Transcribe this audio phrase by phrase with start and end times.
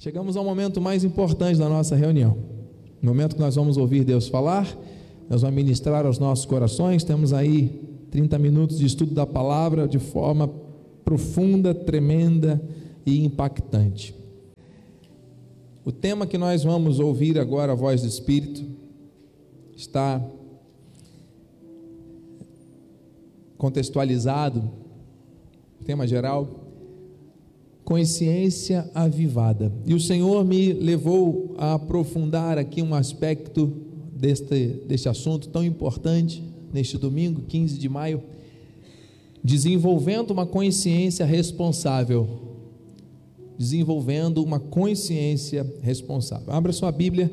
[0.00, 2.34] Chegamos ao momento mais importante da nossa reunião.
[3.02, 4.66] No momento que nós vamos ouvir Deus falar,
[5.28, 7.04] Deus vai ministrar aos nossos corações.
[7.04, 10.50] Temos aí 30 minutos de estudo da palavra de forma
[11.04, 12.58] profunda, tremenda
[13.04, 14.14] e impactante.
[15.84, 18.64] O tema que nós vamos ouvir agora, a voz do Espírito,
[19.76, 20.26] está
[23.58, 24.66] contextualizado,
[25.84, 26.69] tema geral,
[27.90, 29.72] consciência avivada.
[29.84, 33.66] E o Senhor me levou a aprofundar aqui um aspecto
[34.14, 36.40] deste, deste assunto tão importante,
[36.72, 38.22] neste domingo, 15 de maio,
[39.42, 42.28] desenvolvendo uma consciência responsável.
[43.58, 46.52] Desenvolvendo uma consciência responsável.
[46.52, 47.28] Abra sua Bíblia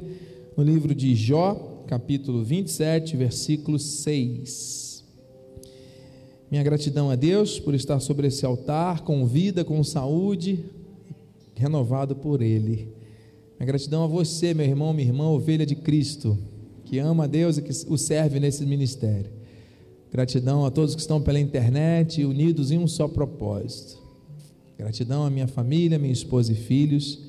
[0.57, 4.86] no livro de Jó, capítulo 27, versículo 6.
[6.49, 10.63] Minha gratidão a Deus por estar sobre esse altar, com vida, com saúde,
[11.55, 12.87] renovado por Ele.
[13.59, 16.37] Minha gratidão a você, meu irmão, minha irmã, ovelha de Cristo,
[16.85, 19.29] que ama a Deus e que o serve nesse ministério.
[20.09, 24.01] Gratidão a todos que estão pela internet, unidos em um só propósito.
[24.77, 27.19] Gratidão à minha família, minha esposa e filhos.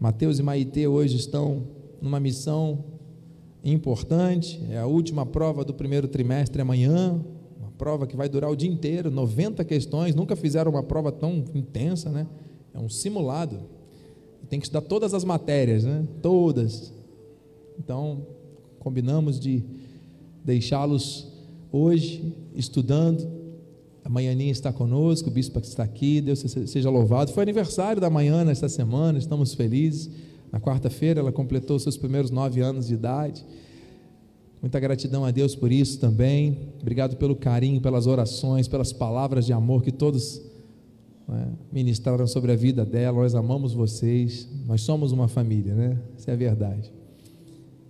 [0.00, 1.62] Mateus e Maitê hoje estão
[2.00, 2.84] numa missão
[3.62, 7.24] importante, é a última prova do primeiro trimestre amanhã,
[7.62, 11.44] uma prova que vai durar o dia inteiro, 90 questões, nunca fizeram uma prova tão
[11.54, 12.26] intensa, né?
[12.74, 13.60] É um simulado.
[14.48, 16.04] Tem que estudar todas as matérias, né?
[16.20, 16.92] Todas.
[17.78, 18.26] Então,
[18.80, 19.62] combinamos de
[20.44, 21.28] deixá-los
[21.70, 23.30] hoje estudando.
[24.04, 27.32] A manhãninha está conosco, o bispo está aqui, Deus seja louvado.
[27.32, 30.10] Foi aniversário da manhã nesta semana, estamos felizes.
[30.50, 33.44] Na quarta-feira ela completou seus primeiros nove anos de idade.
[34.62, 36.56] Muita gratidão a Deus por isso também.
[36.80, 40.40] Obrigado pelo carinho, pelas orações, pelas palavras de amor que todos
[41.26, 43.20] né, ministraram sobre a vida dela.
[43.20, 44.48] Nós amamos vocês.
[44.64, 45.98] Nós somos uma família, né?
[46.16, 46.92] Essa é a verdade.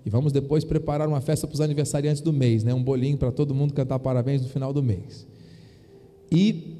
[0.02, 2.72] E vamos depois preparar uma festa para os aniversariantes do mês, né?
[2.72, 5.26] Um bolinho para todo mundo cantar parabéns no final do mês.
[6.30, 6.78] E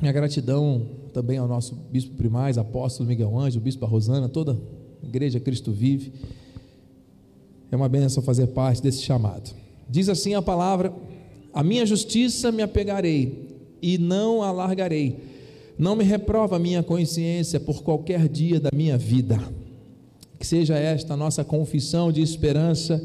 [0.00, 4.52] minha gratidão também ao nosso bispo primaz, apóstolo Miguel Ângelo, bispo Rosana, toda
[5.02, 6.12] a igreja Cristo vive.
[7.70, 9.54] É uma bênção fazer parte desse chamado.
[9.88, 10.92] Diz assim a palavra:
[11.52, 13.44] A minha justiça me apegarei
[13.82, 15.18] e não a largarei.
[15.78, 19.38] Não me reprova a minha consciência por qualquer dia da minha vida.
[20.38, 23.02] Que seja esta a nossa confissão de esperança,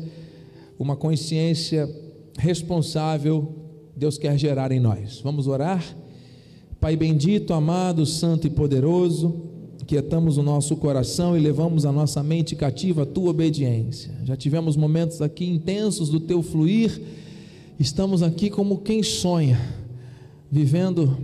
[0.77, 1.89] uma consciência
[2.37, 3.55] responsável,
[3.95, 5.19] Deus quer gerar em nós.
[5.21, 5.83] Vamos orar?
[6.79, 9.48] Pai bendito, amado, santo e poderoso,
[9.85, 14.13] quietamos o nosso coração e levamos a nossa mente cativa à tua obediência.
[14.23, 17.01] Já tivemos momentos aqui intensos do teu fluir,
[17.79, 19.59] estamos aqui como quem sonha,
[20.51, 21.17] vivendo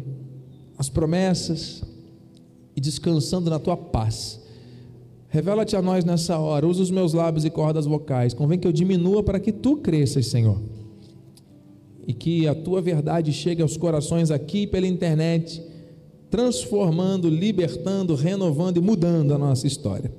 [0.77, 1.83] as promessas
[2.75, 4.41] e descansando na tua paz.
[5.29, 8.72] Revela-te a nós nessa hora, usa os meus lábios e cordas vocais, convém que eu
[8.72, 10.59] diminua para que tu cresças, Senhor
[12.07, 15.61] e que a tua verdade chegue aos corações aqui pela internet,
[16.29, 20.11] transformando, libertando, renovando e mudando a nossa história.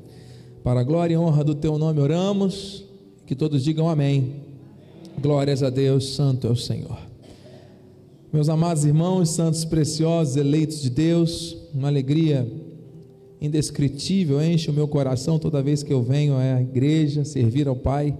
[0.62, 2.84] Para a glória e honra do teu nome oramos,
[3.26, 4.34] que todos digam amém.
[5.20, 6.98] Glórias a Deus, santo é o Senhor.
[8.32, 12.46] Meus amados irmãos, santos preciosos, eleitos de Deus, uma alegria
[13.40, 18.16] indescritível enche o meu coração toda vez que eu venho à igreja servir ao Pai.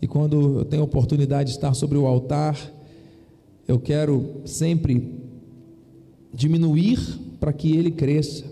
[0.00, 2.58] E quando eu tenho a oportunidade de estar sobre o altar,
[3.66, 5.21] eu quero sempre
[6.32, 6.98] diminuir
[7.38, 8.44] para que ele cresça,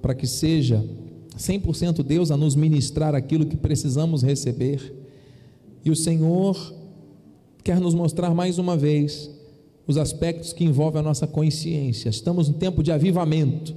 [0.00, 0.84] para que seja
[1.36, 4.94] 100% Deus a nos ministrar aquilo que precisamos receber.
[5.84, 6.74] E o Senhor
[7.62, 9.30] quer nos mostrar mais uma vez
[9.86, 12.08] os aspectos que envolvem a nossa consciência.
[12.08, 13.74] Estamos no tempo de avivamento.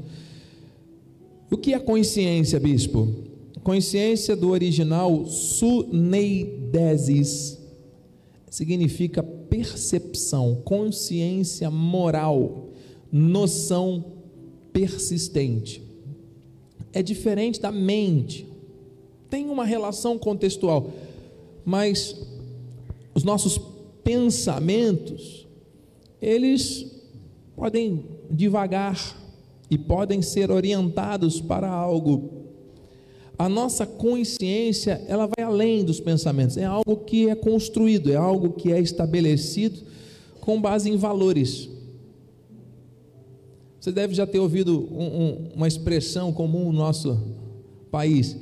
[1.52, 3.08] O que é consciência, bispo?
[3.64, 6.40] Consciência do original suneidesis
[8.50, 12.69] significa percepção, consciência moral,
[13.12, 14.06] noção
[14.72, 15.84] persistente.
[16.92, 18.48] É diferente da mente,
[19.30, 20.92] tem uma relação contextual,
[21.63, 22.16] mas
[23.13, 23.60] os nossos
[24.04, 25.48] pensamentos,
[26.22, 26.88] eles
[27.56, 29.18] podem divagar
[29.69, 32.39] e podem ser orientados para algo
[33.39, 38.51] a nossa consciência, ela vai além dos pensamentos, é algo que é construído, é algo
[38.51, 39.80] que é estabelecido
[40.42, 41.69] com base em valores.
[43.80, 47.18] Você deve já ter ouvido um, um, uma expressão comum no nosso
[47.90, 48.36] país: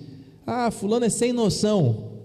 [0.45, 2.15] ah, Fulano é sem noção.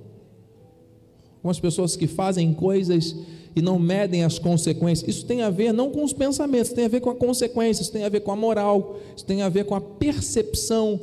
[1.37, 3.17] Algumas pessoas que fazem coisas
[3.55, 5.17] e não medem as consequências.
[5.17, 7.93] Isso tem a ver não com os pensamentos, tem a ver com a consequência, isso
[7.93, 11.01] tem a ver com a moral, isso tem a ver com a percepção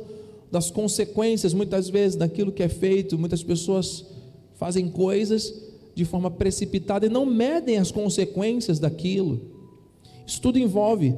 [0.50, 3.18] das consequências, muitas vezes, daquilo que é feito.
[3.18, 4.04] Muitas pessoas
[4.54, 5.54] fazem coisas
[5.94, 9.40] de forma precipitada e não medem as consequências daquilo.
[10.26, 11.14] Isso tudo envolve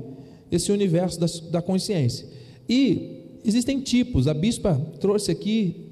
[0.53, 2.29] esse universo da, da consciência.
[2.69, 5.89] E existem tipos, a bispa trouxe aqui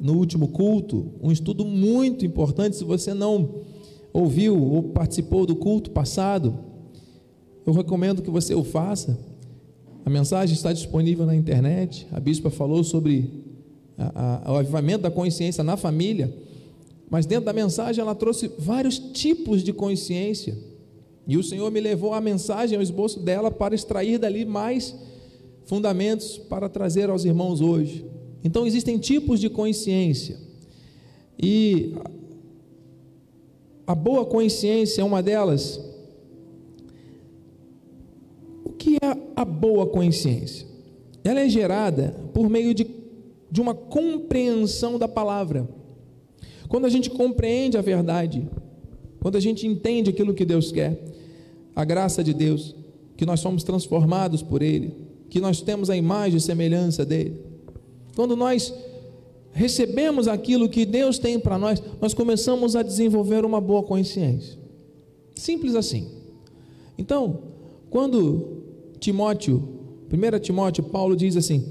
[0.00, 2.76] no último culto um estudo muito importante.
[2.76, 3.62] Se você não
[4.12, 6.56] ouviu ou participou do culto passado,
[7.66, 9.18] eu recomendo que você o faça.
[10.04, 12.06] A mensagem está disponível na internet.
[12.12, 13.44] A bispa falou sobre
[13.98, 16.32] a, a, o avivamento da consciência na família,
[17.10, 20.56] mas dentro da mensagem ela trouxe vários tipos de consciência.
[21.26, 24.94] E o Senhor me levou a mensagem, ao esboço dela, para extrair dali mais
[25.64, 28.06] fundamentos para trazer aos irmãos hoje.
[28.44, 30.36] Então existem tipos de consciência.
[31.36, 31.94] E
[33.86, 35.80] a boa consciência é uma delas.
[38.64, 40.66] O que é a boa consciência?
[41.24, 42.86] Ela é gerada por meio de,
[43.50, 45.68] de uma compreensão da palavra.
[46.68, 48.48] Quando a gente compreende a verdade,
[49.20, 51.15] quando a gente entende aquilo que Deus quer,
[51.76, 52.74] a graça de Deus,
[53.18, 54.94] que nós somos transformados por Ele,
[55.28, 57.38] que nós temos a imagem e semelhança dele.
[58.16, 58.72] Quando nós
[59.52, 64.58] recebemos aquilo que Deus tem para nós, nós começamos a desenvolver uma boa consciência.
[65.34, 66.08] Simples assim.
[66.96, 67.40] Então,
[67.90, 68.62] quando
[68.98, 69.62] Timóteo,
[70.10, 71.64] 1 Timóteo, Paulo diz assim: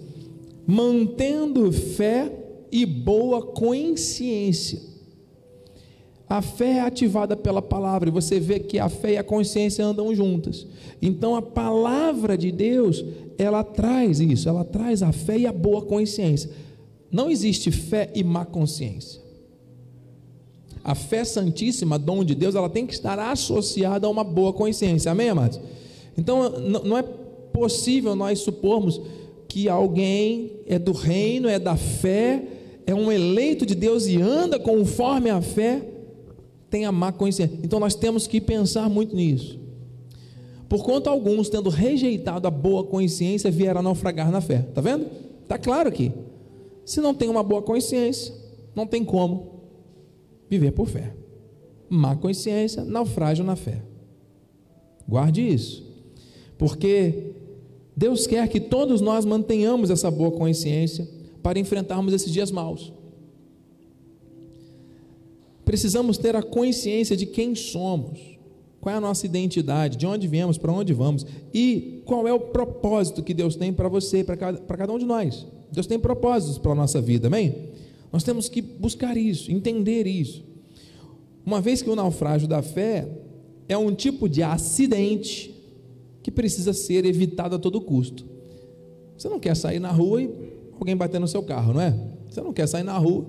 [0.68, 2.32] mantendo fé
[2.72, 4.95] e boa consciência.
[6.28, 9.86] A fé é ativada pela palavra, e você vê que a fé e a consciência
[9.86, 10.66] andam juntas.
[11.02, 13.06] Então a palavra de Deus,
[13.38, 16.50] ela traz isso, ela traz a fé e a boa consciência.
[17.12, 19.22] Não existe fé e má consciência.
[20.84, 25.12] A fé santíssima, dom de Deus, ela tem que estar associada a uma boa consciência.
[25.12, 25.60] Amém, amados?
[26.18, 29.02] Então, não é possível nós supormos
[29.48, 32.44] que alguém é do reino, é da fé,
[32.86, 35.82] é um eleito de Deus e anda conforme a fé,
[36.76, 37.58] tenha má consciência.
[37.64, 39.58] Então, nós temos que pensar muito nisso.
[40.68, 44.66] Por quanto alguns, tendo rejeitado a boa consciência, vieram naufragar na fé.
[44.68, 45.08] Está vendo?
[45.42, 46.12] Está claro aqui.
[46.84, 48.36] Se não tem uma boa consciência,
[48.76, 49.62] não tem como
[50.50, 51.14] viver por fé.
[51.90, 53.82] Má consciência, naufrágio na fé.
[55.08, 55.82] Guarde isso,
[56.58, 57.36] porque
[57.96, 61.08] Deus quer que todos nós mantenhamos essa boa consciência
[61.42, 62.92] para enfrentarmos esses dias maus.
[65.66, 68.20] Precisamos ter a consciência de quem somos,
[68.80, 72.40] qual é a nossa identidade, de onde viemos, para onde vamos e qual é o
[72.40, 75.46] propósito que Deus tem para você, para cada, cada um de nós.
[75.72, 77.70] Deus tem propósitos para a nossa vida, amém?
[78.14, 80.46] Nós temos que buscar isso, entender isso.
[81.44, 83.08] Uma vez que o naufrágio da fé
[83.68, 85.54] é um tipo de acidente
[86.22, 88.26] que precisa ser evitado a todo custo.
[89.18, 90.30] Você não quer sair na rua e
[90.80, 91.98] alguém bater no seu carro, não é?
[92.30, 93.26] Você não quer sair na rua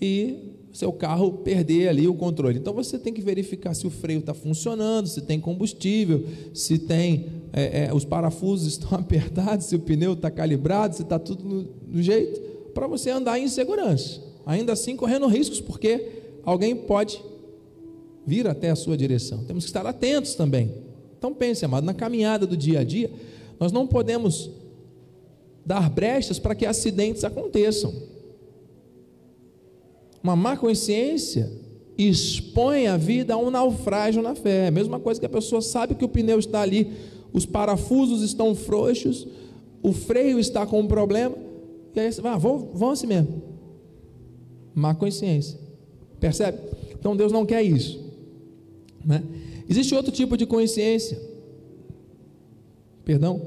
[0.00, 2.58] e seu carro perder ali o controle.
[2.58, 7.26] Então você tem que verificar se o freio está funcionando, se tem combustível, se tem
[7.52, 11.68] é, é, os parafusos estão apertados, se o pneu está calibrado, se está tudo no,
[11.86, 12.40] no jeito,
[12.74, 14.20] para você andar em segurança.
[14.44, 16.08] Ainda assim correndo riscos, porque
[16.44, 17.22] alguém pode
[18.26, 19.44] vir até a sua direção.
[19.44, 20.72] Temos que estar atentos também.
[21.16, 23.12] Então pense, amado, na caminhada do dia a dia,
[23.60, 24.50] nós não podemos
[25.64, 27.94] dar brechas para que acidentes aconteçam.
[30.24, 31.52] Uma má consciência
[31.98, 34.70] expõe a vida a um naufrágio na fé.
[34.70, 36.90] mesma coisa que a pessoa sabe que o pneu está ali,
[37.30, 39.28] os parafusos estão frouxos,
[39.82, 41.36] o freio está com um problema,
[41.94, 43.42] e aí você vai, ah, vão, vão assim mesmo.
[44.74, 45.58] Má consciência.
[46.18, 46.58] Percebe?
[46.98, 48.02] Então Deus não quer isso.
[49.04, 49.22] Né?
[49.68, 51.20] Existe outro tipo de consciência.
[53.04, 53.42] Perdão?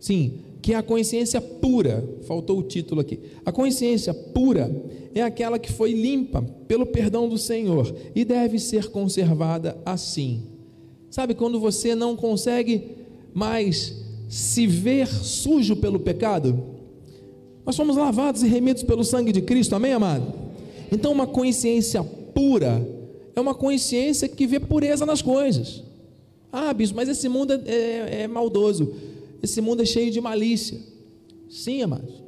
[0.00, 2.04] Sim, que é a consciência pura.
[2.22, 3.20] Faltou o título aqui.
[3.46, 4.68] A consciência pura
[5.14, 10.42] é aquela que foi limpa pelo perdão do Senhor e deve ser conservada assim.
[11.10, 12.96] Sabe quando você não consegue
[13.34, 13.94] mais
[14.28, 16.62] se ver sujo pelo pecado?
[17.66, 20.32] Nós somos lavados e remidos pelo sangue de Cristo, amém, amado?
[20.90, 22.86] Então, uma consciência pura
[23.34, 25.82] é uma consciência que vê pureza nas coisas.
[26.52, 28.92] Ah, bispo, mas esse mundo é, é, é maldoso.
[29.42, 30.78] Esse mundo é cheio de malícia.
[31.48, 32.19] Sim, amados.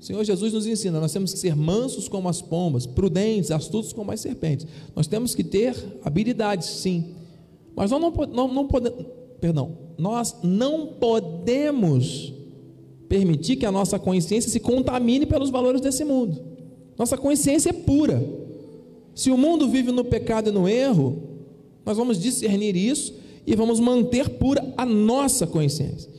[0.00, 3.92] O Senhor Jesus nos ensina, nós temos que ser mansos como as pombas, prudentes, astutos
[3.92, 4.66] como as serpentes.
[4.94, 5.74] Nós temos que ter
[6.04, 7.14] habilidades, sim.
[7.74, 9.06] Mas nós não, não, não podemos,
[9.40, 12.32] perdão, nós não podemos
[13.08, 16.38] permitir que a nossa consciência se contamine pelos valores desse mundo.
[16.98, 18.22] Nossa consciência é pura.
[19.14, 21.22] Se o mundo vive no pecado e no erro,
[21.84, 23.14] nós vamos discernir isso
[23.46, 26.10] e vamos manter pura a nossa consciência.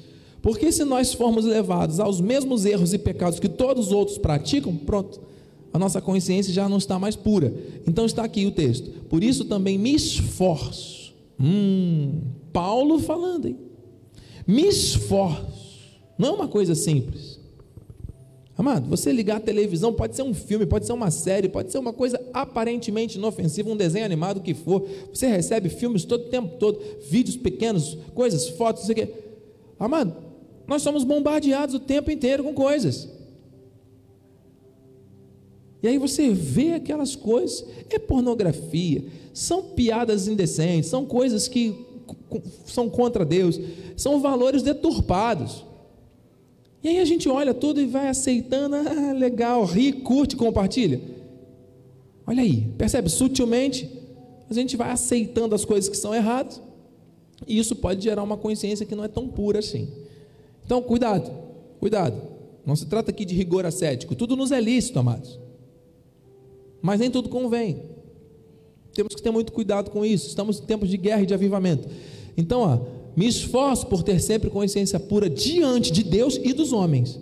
[0.47, 4.73] Porque se nós formos levados aos mesmos erros e pecados que todos os outros praticam,
[4.73, 5.19] pronto,
[5.73, 7.53] a nossa consciência já não está mais pura.
[7.85, 8.89] Então está aqui o texto.
[9.09, 11.13] Por isso também me esforço.
[11.37, 12.21] Hum,
[12.53, 13.57] Paulo falando, hein?
[14.47, 15.99] Me esforço.
[16.17, 17.41] Não é uma coisa simples.
[18.57, 21.77] Amado, você ligar a televisão, pode ser um filme, pode ser uma série, pode ser
[21.77, 24.87] uma coisa aparentemente inofensiva, um desenho animado que for.
[25.13, 29.13] Você recebe filmes todo o tempo todo, vídeos pequenos, coisas, fotos, não sei o quê.
[29.77, 30.26] Amado,
[30.67, 33.07] nós somos bombardeados o tempo inteiro com coisas.
[35.81, 41.85] E aí você vê aquelas coisas, é pornografia, são piadas indecentes, são coisas que
[42.65, 43.59] são contra Deus,
[43.95, 45.63] são valores deturpados.
[46.83, 50.99] E aí a gente olha tudo e vai aceitando, ah, legal, ri, curte, compartilha.
[52.25, 53.09] Olha aí, percebe?
[53.09, 53.89] Sutilmente,
[54.49, 56.61] a gente vai aceitando as coisas que são erradas,
[57.47, 59.87] e isso pode gerar uma consciência que não é tão pura assim.
[60.67, 61.31] Então, cuidado,
[61.79, 62.21] cuidado.
[62.65, 65.39] Não se trata aqui de rigor ascético, tudo nos é lícito, amados.
[66.81, 67.83] Mas nem tudo convém.
[68.93, 70.27] Temos que ter muito cuidado com isso.
[70.27, 71.87] Estamos em tempos de guerra e de avivamento.
[72.35, 72.79] Então, ó,
[73.15, 77.17] me esforço por ter sempre consciência pura diante de Deus e dos homens.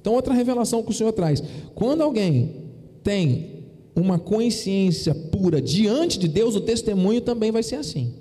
[0.00, 1.40] Então, outra revelação que o Senhor traz:
[1.76, 2.64] quando alguém
[3.04, 3.62] tem
[3.94, 8.12] uma consciência pura diante de Deus, o testemunho também vai ser assim.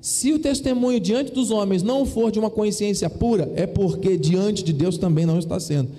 [0.00, 4.64] Se o testemunho diante dos homens não for de uma consciência pura, é porque diante
[4.64, 5.90] de Deus também não está sendo.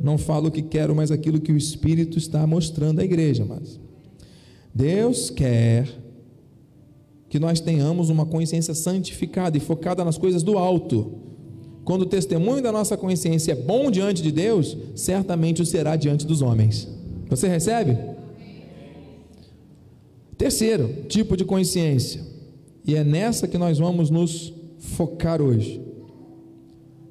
[0.00, 3.78] Não falo o que quero, mas aquilo que o Espírito está mostrando à igreja, mas
[4.74, 5.88] Deus quer
[7.28, 11.12] que nós tenhamos uma consciência santificada e focada nas coisas do alto.
[11.84, 16.26] Quando o testemunho da nossa consciência é bom diante de Deus, certamente o será diante
[16.26, 16.88] dos homens.
[17.28, 17.96] Você recebe?
[20.36, 22.37] Terceiro tipo de consciência
[22.88, 25.78] e é nessa que nós vamos nos focar hoje.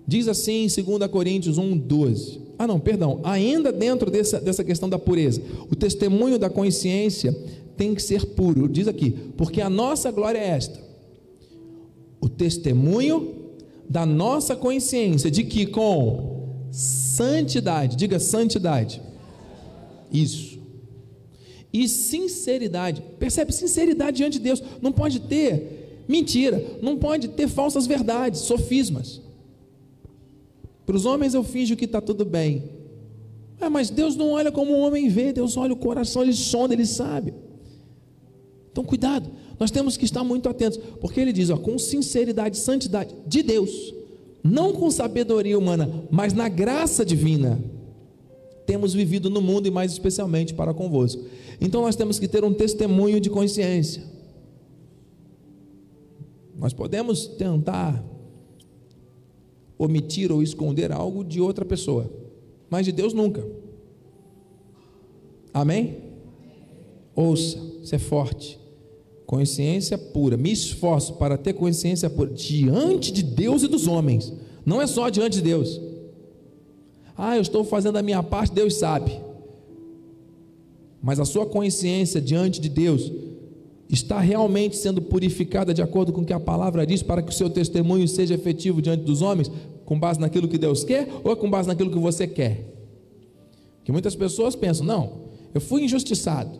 [0.08, 2.42] Diz assim em 2 Coríntios 1, 12.
[2.58, 3.20] Ah, não, perdão.
[3.24, 7.32] Ainda dentro dessa, dessa questão da pureza, o testemunho da consciência
[7.78, 8.68] tem que ser puro.
[8.68, 10.80] Diz aqui, porque a nossa glória é esta:
[12.20, 13.36] o testemunho
[13.88, 19.00] da nossa consciência, de que com santidade, diga santidade,
[20.12, 20.57] isso,
[21.72, 23.04] e sinceridade.
[23.20, 23.52] Percebe?
[23.52, 24.62] Sinceridade diante de Deus.
[24.82, 29.22] Não pode ter mentira, não pode ter falsas verdades, sofismas.
[30.86, 32.64] Para os homens eu finjo que está tudo bem.
[33.72, 36.86] Mas Deus não olha como o homem vê, Deus olha o coração, Ele sonda, Ele
[36.86, 37.34] sabe.
[38.72, 43.14] Então cuidado, nós temos que estar muito atentos, porque Ele diz, ó, com sinceridade, santidade
[43.26, 43.94] de Deus,
[44.44, 47.60] não com sabedoria humana, mas na graça divina
[48.68, 51.24] temos vivido no mundo e mais especialmente para convosco.
[51.60, 54.04] Então nós temos que ter um testemunho de consciência.
[56.60, 58.04] Nós podemos tentar
[59.80, 62.12] omitir ou esconder algo de outra pessoa,
[62.70, 63.48] mas de Deus nunca.
[65.54, 65.98] Amém?
[67.16, 68.60] Ouça, ser forte.
[69.26, 70.36] Consciência pura.
[70.36, 74.34] Me esforço para ter consciência pura diante de Deus e dos homens.
[74.66, 75.87] Não é só diante de Deus.
[77.18, 79.20] Ah, eu estou fazendo a minha parte, Deus sabe.
[81.02, 83.12] Mas a sua consciência diante de Deus
[83.90, 87.34] está realmente sendo purificada de acordo com o que a palavra diz para que o
[87.34, 89.50] seu testemunho seja efetivo diante dos homens,
[89.86, 92.66] com base naquilo que Deus quer ou com base naquilo que você quer?
[93.84, 95.14] Que muitas pessoas pensam: não,
[95.54, 96.52] eu fui injustiçado,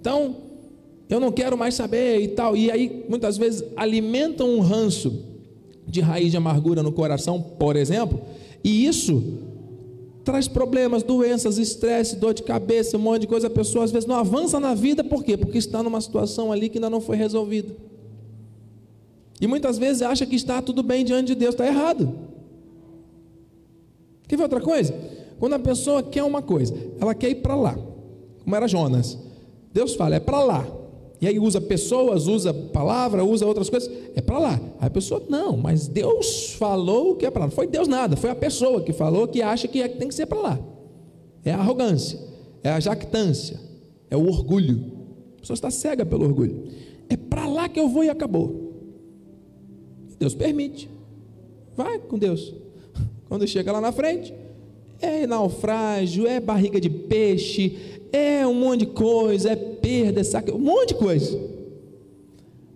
[0.00, 0.36] então
[1.08, 5.22] eu não quero mais saber e tal, e aí muitas vezes alimentam um ranço
[5.86, 8.20] de raiz de amargura no coração, por exemplo,
[8.64, 9.38] e isso
[10.26, 13.46] traz problemas, doenças, estresse, dor de cabeça, um monte de coisa.
[13.46, 15.36] A pessoa às vezes não avança na vida, por quê?
[15.36, 17.72] Porque está numa situação ali que ainda não foi resolvida.
[19.40, 22.12] E muitas vezes acha que está tudo bem diante de Deus, está errado.
[24.26, 24.92] Quer ver outra coisa?
[25.38, 27.78] Quando a pessoa quer uma coisa, ela quer ir para lá,
[28.42, 29.16] como era Jonas.
[29.72, 30.66] Deus fala, é para lá.
[31.20, 34.60] E aí usa pessoas, usa palavra, usa outras coisas, é para lá.
[34.78, 37.46] Aí a pessoa, não, mas Deus falou que é para lá.
[37.46, 40.08] Não foi Deus nada, foi a pessoa que falou que acha que, é, que tem
[40.08, 40.60] que ser para lá.
[41.44, 42.18] É a arrogância,
[42.62, 43.58] é a jactância,
[44.10, 44.92] é o orgulho.
[45.36, 46.64] A pessoa está cega pelo orgulho.
[47.08, 48.66] É para lá que eu vou e acabou.
[50.18, 50.90] Deus permite.
[51.76, 52.54] Vai com Deus.
[53.28, 54.34] Quando chega lá na frente,
[55.00, 60.50] é naufrágio, é barriga de peixe, é um monte de coisa, é perda, é saque,
[60.50, 61.56] um monte de coisa.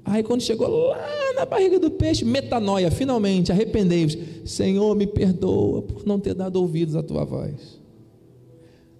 [0.04, 4.18] Aí quando chegou lá na barriga do peixe, metanoia, finalmente, arrependei-vos.
[4.44, 7.78] Senhor, me perdoa por não ter dado ouvidos à tua voz.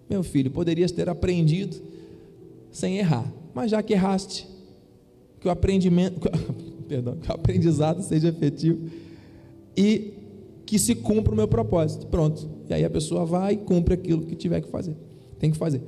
[0.08, 1.76] Meu filho, poderias ter aprendido
[2.70, 4.46] sem errar, mas já que erraste,
[5.40, 6.20] que o aprendimento,
[6.86, 8.88] perdão, que o aprendizado seja efetivo
[9.76, 10.19] e
[10.70, 12.06] que se cumpra o meu propósito.
[12.06, 12.48] Pronto.
[12.68, 14.96] E aí a pessoa vai e cumpre aquilo que tiver que fazer.
[15.36, 15.82] Tem que fazer.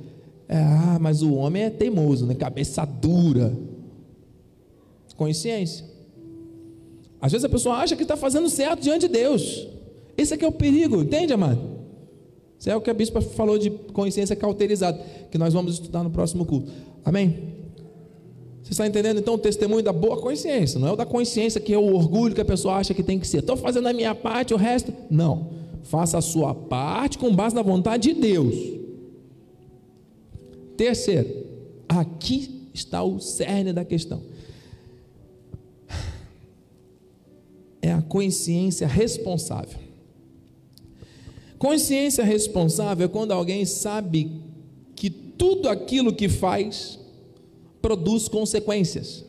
[0.45, 2.35] É, ah, mas o homem é teimoso, né?
[2.35, 3.57] Cabeça dura.
[5.15, 5.85] Consciência.
[7.21, 9.69] Às vezes a pessoa acha que está fazendo certo diante de Deus.
[10.17, 11.61] Esse aqui é o perigo, entende, amado?
[12.59, 16.09] Isso é o que a bispa falou de consciência cauterizada, que nós vamos estudar no
[16.09, 16.69] próximo culto.
[17.05, 17.52] Amém?
[18.63, 21.73] Você está entendendo então o testemunho da boa consciência, não é o da consciência que
[21.73, 23.39] é o orgulho que a pessoa acha que tem que ser.
[23.39, 24.93] Estou fazendo a minha parte, o resto.
[25.11, 25.51] Não.
[25.83, 28.55] Faça a sua parte com base na vontade de Deus.
[30.77, 31.45] Terceiro,
[31.89, 34.21] aqui está o cerne da questão.
[37.81, 39.77] É a consciência responsável.
[41.59, 44.31] Consciência responsável é quando alguém sabe
[44.95, 46.97] que tudo aquilo que faz
[47.83, 49.25] produz consequências.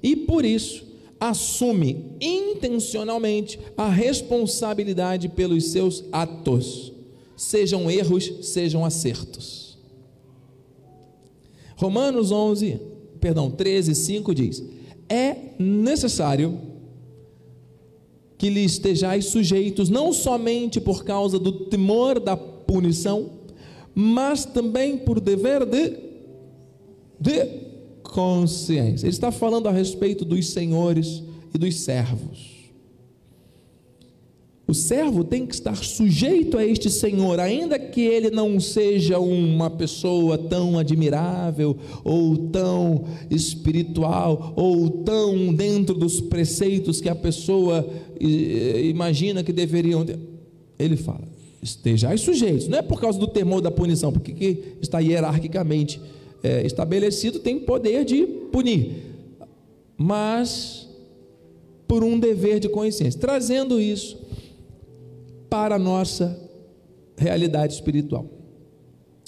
[0.00, 0.86] E por isso,
[1.18, 6.92] assume intencionalmente a responsabilidade pelos seus atos,
[7.36, 9.78] sejam erros, sejam acertos.
[11.76, 12.80] Romanos 11,
[13.20, 14.62] perdão, 13, 5 diz:
[15.08, 16.58] É necessário
[18.38, 23.32] que lhe estejais sujeitos, não somente por causa do temor da punição,
[23.94, 26.09] mas também por dever de
[27.20, 27.46] de
[28.02, 29.06] consciência.
[29.06, 31.22] Ele está falando a respeito dos senhores
[31.54, 32.60] e dos servos.
[34.66, 39.68] O servo tem que estar sujeito a este senhor, ainda que ele não seja uma
[39.68, 47.84] pessoa tão admirável, ou tão espiritual, ou tão dentro dos preceitos que a pessoa
[48.20, 50.20] imagina que deveriam ter.
[50.78, 51.28] Ele fala:
[51.60, 56.00] estejais sujeitos, não é por causa do temor da punição, porque está hierarquicamente
[56.42, 59.14] é, estabelecido tem poder de punir,
[59.96, 60.88] mas
[61.86, 64.18] por um dever de consciência, trazendo isso
[65.48, 66.38] para a nossa
[67.16, 68.26] realidade espiritual.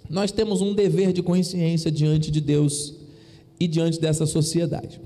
[0.09, 2.95] Nós temos um dever de consciência diante de Deus
[3.59, 5.01] e diante dessa sociedade.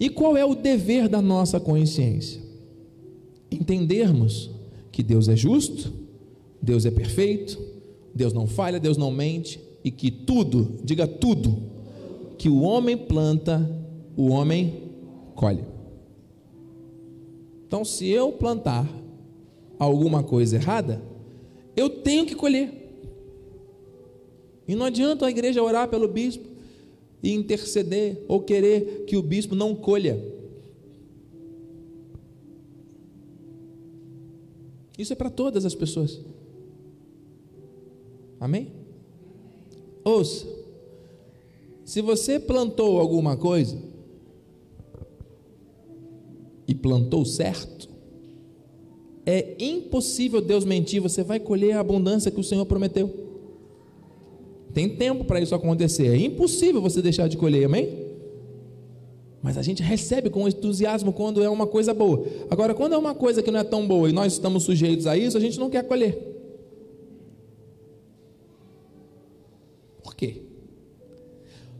[0.00, 2.40] E qual é o dever da nossa consciência?
[3.50, 4.50] Entendermos
[4.92, 5.92] que Deus é justo,
[6.60, 7.58] Deus é perfeito,
[8.14, 11.62] Deus não falha, Deus não mente, e que tudo, diga tudo,
[12.36, 13.68] que o homem planta,
[14.16, 14.82] o homem
[15.34, 15.64] colhe.
[17.66, 18.88] Então, se eu plantar
[19.78, 21.02] alguma coisa errada,
[21.76, 22.74] eu tenho que colher.
[24.66, 26.44] E não adianta a igreja orar pelo bispo
[27.22, 30.22] e interceder ou querer que o bispo não colha.
[34.98, 36.20] Isso é para todas as pessoas.
[38.40, 38.77] Amém?
[40.08, 40.46] Ouça,
[41.84, 43.76] se você plantou alguma coisa
[46.66, 47.90] e plantou certo,
[49.26, 53.28] é impossível Deus mentir, você vai colher a abundância que o Senhor prometeu.
[54.72, 58.06] Tem tempo para isso acontecer, é impossível você deixar de colher, amém?
[59.42, 62.24] Mas a gente recebe com entusiasmo quando é uma coisa boa.
[62.50, 65.18] Agora, quando é uma coisa que não é tão boa e nós estamos sujeitos a
[65.18, 66.27] isso, a gente não quer colher.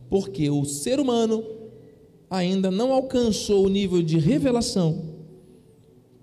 [0.09, 1.43] Porque o ser humano
[2.29, 5.19] ainda não alcançou o nível de revelação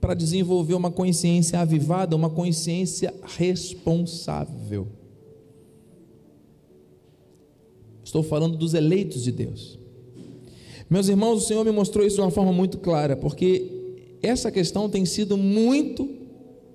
[0.01, 4.87] para desenvolver uma consciência avivada, uma consciência responsável.
[8.05, 9.79] Estou falando dos eleitos de Deus.
[10.88, 13.77] Meus irmãos, o Senhor me mostrou isso de uma forma muito clara, porque
[14.22, 16.09] essa questão tem sido muito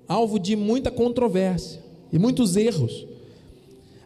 [0.06, 3.06] alvo de muita controvérsia e muitos erros.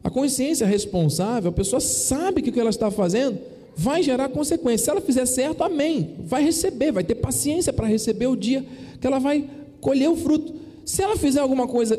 [0.07, 3.41] A consciência responsável, a pessoa sabe que o que ela está fazendo
[3.75, 4.83] vai gerar consequências.
[4.83, 6.15] Se ela fizer certo, amém.
[6.21, 8.65] Vai receber, vai ter paciência para receber o dia
[9.01, 10.55] que ela vai colher o fruto.
[10.85, 11.99] Se ela fizer alguma coisa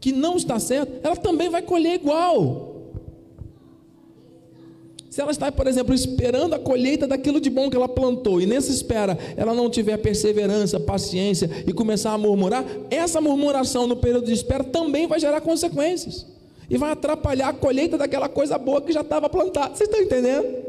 [0.00, 2.92] que não está certo, ela também vai colher igual.
[5.10, 8.46] Se ela está, por exemplo, esperando a colheita daquilo de bom que ela plantou, e
[8.46, 14.26] nessa espera ela não tiver perseverança, paciência e começar a murmurar, essa murmuração no período
[14.26, 16.37] de espera também vai gerar consequências
[16.70, 19.74] e vai atrapalhar a colheita daquela coisa boa que já estava plantada.
[19.74, 20.68] Vocês estão entendendo?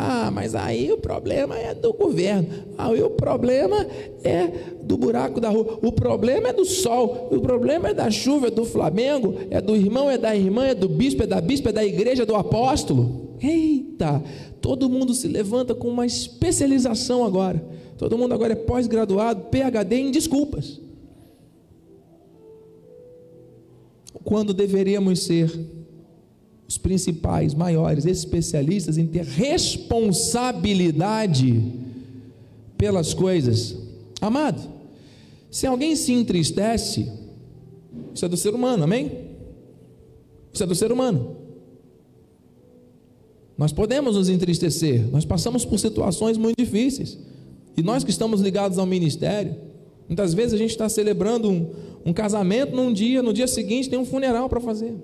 [0.00, 2.46] Ah, mas aí o problema é do governo.
[2.78, 3.84] Ah, o problema
[4.22, 4.46] é
[4.80, 5.80] do buraco da rua.
[5.82, 7.28] O problema é do sol.
[7.32, 10.74] O problema é da chuva, é do Flamengo, é do irmão, é da irmã, é
[10.74, 13.34] do bispo, é da bispa, é da igreja, é do apóstolo.
[13.42, 14.22] Eita!
[14.60, 17.60] Todo mundo se levanta com uma especialização agora.
[17.96, 20.80] Todo mundo agora é pós-graduado, PhD em desculpas.
[24.28, 25.50] Quando deveríamos ser
[26.68, 31.72] os principais, maiores especialistas em ter responsabilidade
[32.76, 33.74] pelas coisas.
[34.20, 34.60] Amado,
[35.50, 37.10] se alguém se entristece,
[38.14, 39.10] isso é do ser humano, amém?
[40.52, 41.38] Isso é do ser humano.
[43.56, 47.16] Nós podemos nos entristecer, nós passamos por situações muito difíceis.
[47.74, 49.56] E nós que estamos ligados ao ministério,
[50.06, 51.70] muitas vezes a gente está celebrando um,
[52.08, 54.96] um casamento num dia, no dia seguinte tem um funeral para fazer.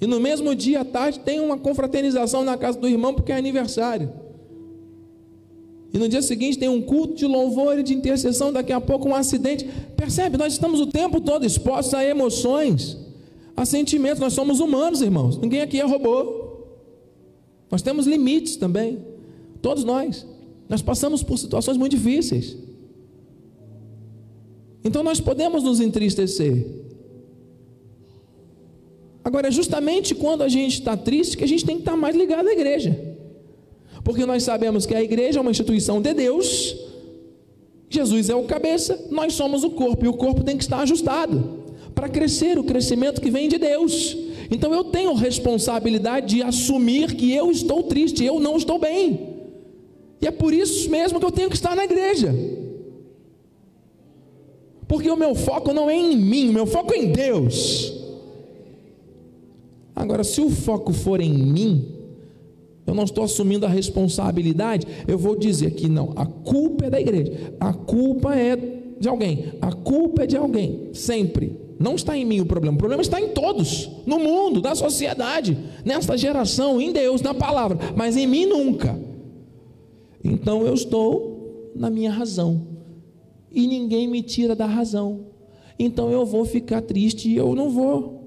[0.00, 3.36] E no mesmo dia à tarde tem uma confraternização na casa do irmão porque é
[3.36, 4.10] aniversário.
[5.92, 9.08] E no dia seguinte tem um culto de louvor e de intercessão, daqui a pouco
[9.08, 9.68] um acidente.
[9.96, 10.36] Percebe?
[10.36, 12.98] Nós estamos o tempo todo expostos a emoções,
[13.56, 14.18] a sentimentos.
[14.18, 15.36] Nós somos humanos, irmãos.
[15.36, 16.64] Ninguém aqui é robô.
[17.70, 18.98] Nós temos limites também.
[19.62, 20.26] Todos nós.
[20.68, 22.56] Nós passamos por situações muito difíceis.
[24.84, 26.66] Então nós podemos nos entristecer.
[29.22, 32.16] Agora, é justamente quando a gente está triste que a gente tem que estar mais
[32.16, 32.98] ligado à igreja.
[34.02, 36.74] Porque nós sabemos que a igreja é uma instituição de Deus,
[37.90, 41.60] Jesus é o cabeça, nós somos o corpo, e o corpo tem que estar ajustado
[41.94, 44.16] para crescer o crescimento que vem de Deus.
[44.50, 49.28] Então eu tenho responsabilidade de assumir que eu estou triste, eu não estou bem.
[50.22, 52.32] E é por isso mesmo que eu tenho que estar na igreja.
[54.90, 57.94] Porque o meu foco não é em mim, o meu foco é em Deus.
[59.94, 61.94] Agora, se o foco for em mim,
[62.84, 67.00] eu não estou assumindo a responsabilidade, eu vou dizer que não, a culpa é da
[67.00, 68.56] igreja, a culpa é
[68.98, 71.56] de alguém, a culpa é de alguém, sempre.
[71.78, 75.56] Não está em mim o problema, o problema está em todos, no mundo, na sociedade,
[75.84, 79.00] nesta geração, em Deus, na palavra, mas em mim nunca.
[80.24, 82.79] Então eu estou na minha razão,
[83.52, 85.26] e ninguém me tira da razão.
[85.78, 88.20] Então eu vou ficar triste e eu não vou.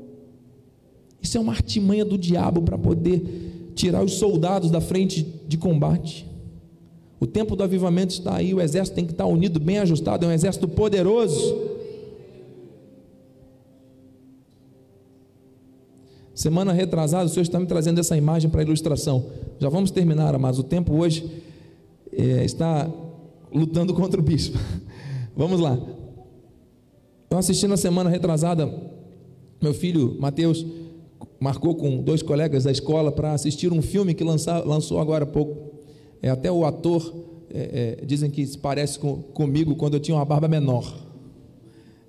[1.21, 6.27] Isso é uma artimanha do diabo para poder tirar os soldados da frente de combate.
[7.19, 10.29] O tempo do avivamento está aí, o exército tem que estar unido, bem ajustado, é
[10.29, 11.71] um exército poderoso.
[16.33, 19.27] Semana retrasada, o Senhor está me trazendo essa imagem para ilustração.
[19.59, 21.29] Já vamos terminar, mas o tempo hoje
[22.11, 22.91] é, está
[23.53, 24.57] lutando contra o bispo.
[25.35, 25.77] vamos lá.
[27.29, 28.71] Eu assisti na semana retrasada,
[29.61, 30.65] meu filho Mateus
[31.39, 35.73] marcou com dois colegas da escola para assistir um filme que lançou agora há pouco.
[36.21, 37.13] É, até o ator
[37.53, 41.03] é, é, dizem que se parece com, comigo quando eu tinha uma barba menor.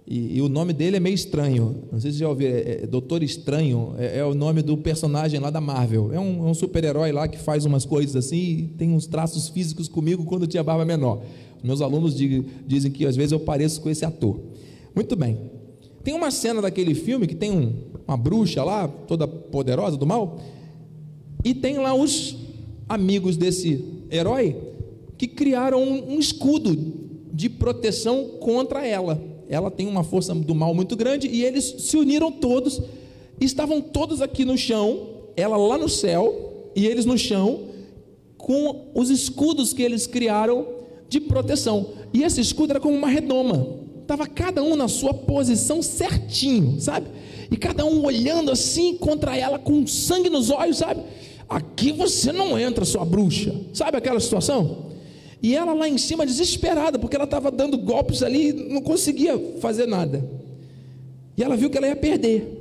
[0.06, 1.84] E, e, o nome dele é meio estranho.
[1.90, 5.40] Não sei se já ouviram, é, é Doutor Estranho, é, é, o nome do personagem
[5.40, 6.12] lá da Marvel.
[6.12, 9.48] É um, é um super-herói lá que faz umas coisas assim e tem uns traços
[9.48, 11.22] físicos comigo quando eu tinha barba menor.
[11.64, 14.38] Meus alunos dizem que às vezes eu pareço com esse ator.
[14.94, 15.38] Muito bem.
[16.03, 17.72] Tem uma cena daquele filme que tem um,
[18.07, 20.38] uma bruxa lá, toda poderosa do mal,
[21.42, 22.37] e tem lá os
[22.87, 24.55] amigos desse herói
[25.16, 26.77] que criaram um, um escudo
[27.33, 29.18] de proteção contra ela.
[29.48, 32.83] Ela tem uma força do mal muito grande e eles se uniram todos,
[33.40, 37.68] estavam todos aqui no chão, ela lá no céu e eles no chão,
[38.37, 40.73] com os escudos que eles criaram
[41.14, 41.90] de proteção.
[42.12, 47.07] E esse escudo era como uma redoma estava cada um na sua posição certinho, sabe?
[47.50, 51.03] E cada um olhando assim contra ela com sangue nos olhos, sabe?
[51.48, 54.92] Aqui você não entra, sua bruxa, sabe aquela situação?
[55.42, 59.87] E ela lá em cima desesperada, porque ela estava dando golpes ali, não conseguia fazer
[59.87, 60.24] nada.
[61.37, 62.61] E ela viu que ela ia perder.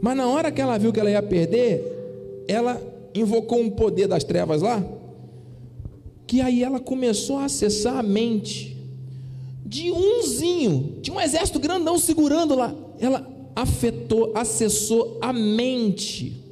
[0.00, 2.80] Mas na hora que ela viu que ela ia perder, ela
[3.14, 4.84] invocou um poder das trevas lá,
[6.26, 8.76] que aí ela começou a acessar a mente
[9.64, 12.74] de umzinho, tinha um exército grandão segurando lá.
[13.00, 16.44] Ela afetou, acessou a mente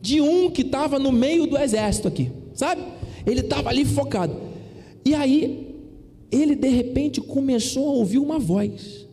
[0.00, 2.82] de um que estava no meio do exército aqui, sabe?
[3.26, 4.34] Ele estava ali focado.
[5.04, 5.74] E aí,
[6.30, 9.06] ele de repente começou a ouvir uma voz.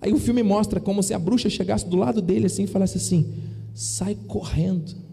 [0.00, 2.98] Aí o filme mostra como se a bruxa chegasse do lado dele assim e falasse
[2.98, 3.26] assim:
[3.74, 5.05] sai correndo.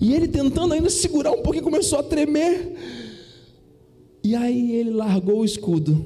[0.00, 2.74] E ele tentando ainda segurar um pouquinho, começou a tremer.
[4.22, 6.04] E aí ele largou o escudo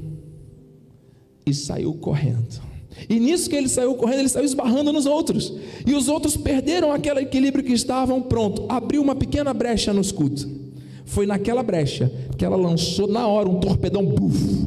[1.47, 2.61] e saiu correndo.
[3.09, 5.53] E nisso que ele saiu correndo, ele saiu esbarrando nos outros.
[5.87, 8.21] E os outros perderam aquele equilíbrio que estavam.
[8.21, 10.61] Pronto, abriu uma pequena brecha no escudo.
[11.05, 14.05] Foi naquela brecha que ela lançou na hora um torpedão.
[14.05, 14.67] Buf,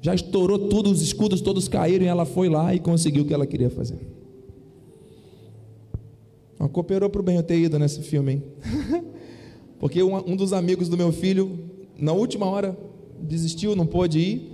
[0.00, 3.34] já estourou tudo, os escudos todos caíram e ela foi lá e conseguiu o que
[3.34, 4.21] ela queria fazer.
[6.68, 8.42] Cooperou para o bem eu ter ido nesse filme, hein?
[9.78, 11.58] Porque um, um dos amigos do meu filho
[11.98, 12.76] na última hora
[13.20, 14.52] desistiu, não pôde ir.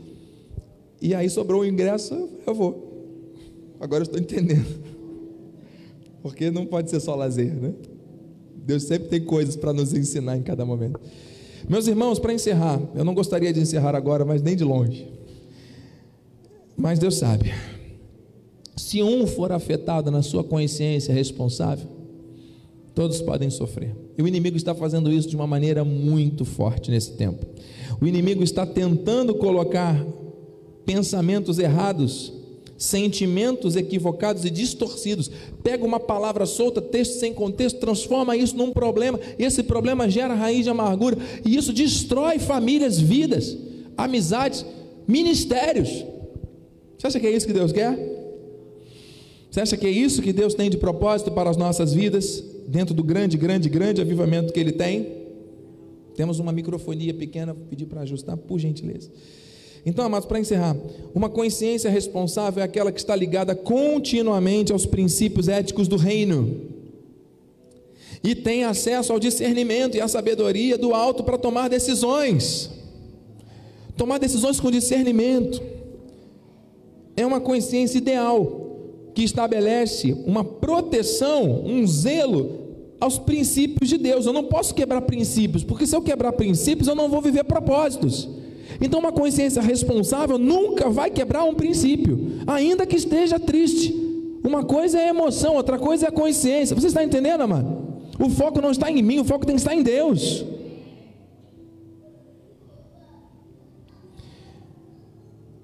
[1.01, 2.89] E aí sobrou o ingresso, eu vou.
[3.81, 4.67] Agora eu estou entendendo.
[6.23, 7.73] Porque não pode ser só lazer, né?
[8.57, 11.01] Deus sempre tem coisas para nos ensinar em cada momento.
[11.69, 15.11] Meus irmãos, para encerrar, eu não gostaria de encerrar agora, mas nem de longe.
[16.77, 17.53] Mas Deus sabe.
[18.77, 21.98] Se um for afetado na sua consciência responsável,
[22.99, 23.95] todos podem sofrer.
[24.19, 27.47] E o inimigo está fazendo isso de uma maneira muito forte nesse tempo.
[28.01, 30.05] O inimigo está tentando colocar
[30.85, 32.33] pensamentos errados,
[32.77, 35.31] sentimentos equivocados e distorcidos.
[35.63, 39.21] Pega uma palavra solta, texto sem contexto, transforma isso num problema.
[39.39, 41.17] Esse problema gera raiz de amargura.
[41.45, 43.57] E isso destrói famílias, vidas,
[43.97, 44.67] amizades,
[45.07, 46.05] ministérios.
[46.99, 47.97] Você acha que é isso que Deus quer?
[49.53, 52.95] Você acha que é isso que Deus tem de propósito para as nossas vidas, dentro
[52.95, 55.07] do grande, grande, grande avivamento que Ele tem?
[56.15, 59.11] Temos uma microfonia pequena, vou pedir para ajustar, por gentileza.
[59.87, 60.77] Então, amados, para encerrar,
[61.15, 66.61] uma consciência responsável é aquela que está ligada continuamente aos princípios éticos do reino
[68.23, 72.71] e tem acesso ao discernimento e à sabedoria do alto para tomar decisões.
[73.97, 75.63] Tomar decisões com discernimento
[77.17, 78.68] é uma consciência ideal
[79.19, 82.53] que estabelece uma proteção, um zelo
[83.01, 84.27] aos princípios de Deus.
[84.27, 88.29] Eu não posso quebrar princípios, porque se eu quebrar princípios, eu não vou viver propósitos.
[88.81, 93.93] Então, uma consciência responsável nunca vai quebrar um princípio, ainda que esteja triste.
[94.45, 96.77] Uma coisa é emoção, outra coisa é a consciência.
[96.77, 97.89] Você está entendendo, amado?
[98.21, 100.45] O foco não está em mim, o foco tem que estar em Deus.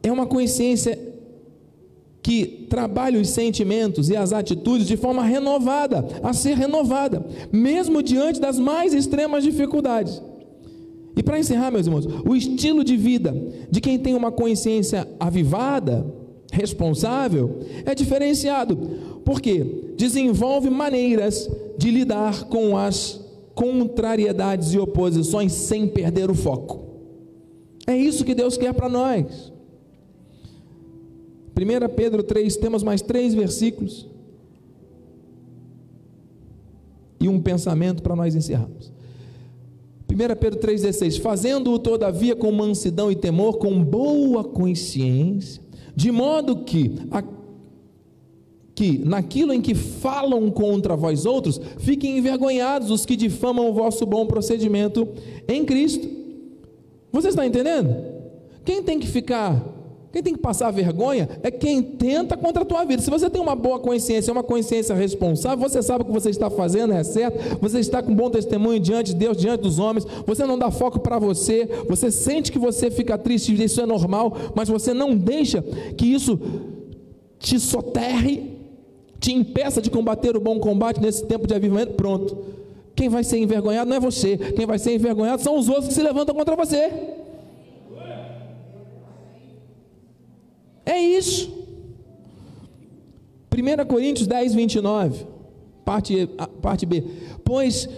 [0.03, 1.14] É uma consciência
[2.25, 8.41] que trabalhe os sentimentos e as atitudes de forma renovada, a ser renovada, mesmo diante
[8.41, 10.23] das mais extremas dificuldades.
[11.15, 13.37] E para encerrar, meus irmãos, o estilo de vida
[13.71, 16.07] de quem tem uma consciência avivada,
[16.51, 18.75] responsável, é diferenciado,
[19.23, 23.21] porque desenvolve maneiras de lidar com as
[23.55, 26.85] contrariedades e oposições sem perder o foco.
[27.87, 29.53] É isso que Deus quer para nós.
[31.57, 34.09] 1 Pedro 3, temos mais três versículos
[37.21, 38.93] e um pensamento para nós encerrarmos.
[40.11, 45.63] 1 Pedro 3,16: Fazendo-o todavia com mansidão e temor, com boa consciência,
[45.97, 47.25] de modo que, a,
[48.75, 54.05] que naquilo em que falam contra vós outros, fiquem envergonhados os que difamam o vosso
[54.05, 55.09] bom procedimento
[55.49, 56.07] em Cristo.
[57.11, 57.97] Você está entendendo?
[58.65, 59.74] Quem tem que ficar
[60.15, 63.03] quem tem que passar vergonha é quem tenta contra a tua vida.
[63.03, 66.49] Se você tem uma boa consciência, uma consciência responsável, você sabe o que você está
[66.49, 70.47] fazendo é certo, você está com bom testemunho diante de Deus, diante dos homens, você
[70.47, 74.69] não dá foco para você, você sente que você fica triste, isso é normal, mas
[74.69, 75.61] você não deixa
[75.97, 76.39] que isso
[77.41, 78.57] te soterre,
[79.19, 81.95] te impeça de combater o bom combate nesse tempo de avivamento.
[81.95, 82.39] Pronto.
[82.95, 85.95] Quem vai ser envergonhado não é você, quem vai ser envergonhado são os outros que
[85.95, 87.14] se levantam contra você.
[90.85, 91.53] É isso.
[93.53, 95.27] 1 Coríntios 10, 29,
[95.85, 96.29] parte,
[96.61, 97.05] parte B.
[97.45, 97.89] Pois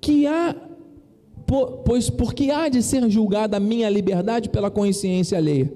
[0.00, 0.54] que há,
[1.84, 5.72] pois porque há de ser julgada a minha liberdade pela consciência alheia.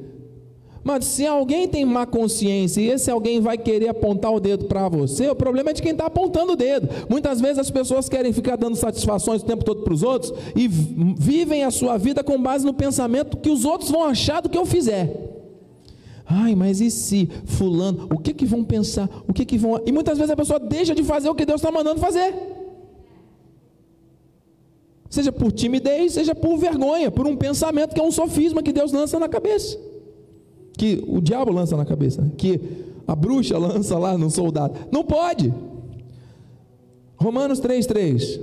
[0.85, 4.87] Mas se alguém tem má consciência e esse alguém vai querer apontar o dedo para
[4.87, 6.91] você, o problema é de quem está apontando o dedo.
[7.09, 10.69] Muitas vezes as pessoas querem ficar dando satisfações o tempo todo para os outros e
[10.69, 14.59] vivem a sua vida com base no pensamento que os outros vão achar do que
[14.59, 15.24] eu fizer.
[16.27, 19.09] Ai, mas e se fulano, o que que vão pensar?
[19.29, 19.81] O que que vão?
[19.85, 22.35] E muitas vezes a pessoa deixa de fazer o que Deus está mandando fazer.
[25.11, 28.91] Seja por timidez, seja por vergonha, por um pensamento que é um sofisma que Deus
[28.91, 29.79] lança na cabeça.
[30.77, 32.33] Que o diabo lança na cabeça, né?
[32.37, 32.61] que
[33.07, 34.75] a bruxa lança lá no soldado.
[34.91, 35.55] Não pode.
[37.17, 38.41] Romanos 3,3.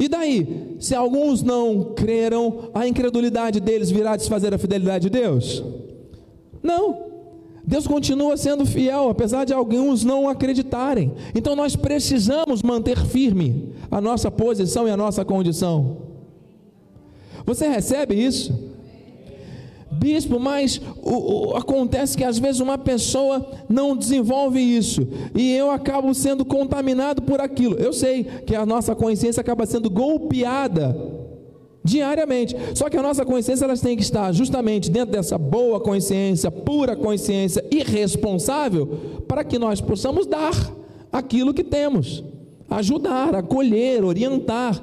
[0.00, 0.76] E daí?
[0.80, 5.62] Se alguns não creram, a incredulidade deles virá desfazer a fidelidade de Deus?
[6.62, 7.07] Não.
[7.68, 11.12] Deus continua sendo fiel, apesar de alguns não acreditarem.
[11.34, 15.98] Então nós precisamos manter firme a nossa posição e a nossa condição.
[17.44, 18.58] Você recebe isso?
[19.92, 25.70] Bispo, mas o, o, acontece que às vezes uma pessoa não desenvolve isso e eu
[25.70, 27.74] acabo sendo contaminado por aquilo.
[27.74, 30.96] Eu sei que a nossa consciência acaba sendo golpeada
[31.88, 32.54] diariamente.
[32.74, 36.94] Só que a nossa consciência elas tem que estar justamente dentro dessa boa consciência, pura
[36.94, 38.86] consciência e responsável,
[39.26, 40.52] para que nós possamos dar
[41.10, 42.22] aquilo que temos,
[42.68, 44.82] ajudar, acolher, orientar.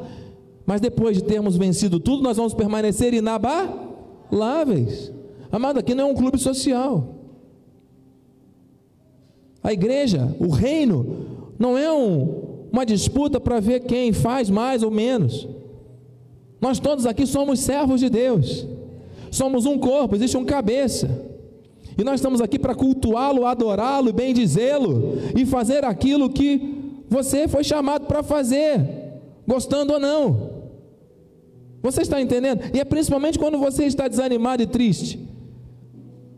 [0.65, 5.11] Mas depois de termos vencido tudo, nós vamos permanecer inabaláveis.
[5.51, 7.15] Amado, aqui não é um clube social.
[9.63, 11.25] A igreja, o reino,
[11.57, 15.47] não é um uma disputa para ver quem faz mais ou menos.
[16.65, 18.65] Nós todos aqui somos servos de Deus,
[19.29, 21.07] somos um corpo, existe um cabeça.
[21.95, 28.07] E nós estamos aqui para cultuá-lo, adorá-lo, bendizê-lo e fazer aquilo que você foi chamado
[28.07, 28.79] para fazer,
[29.47, 30.49] gostando ou não.
[31.83, 32.61] Você está entendendo?
[32.73, 35.19] E é principalmente quando você está desanimado e triste,